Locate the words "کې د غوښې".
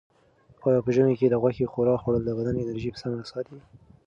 1.19-1.65